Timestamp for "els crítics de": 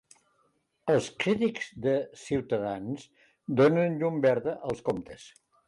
0.93-1.93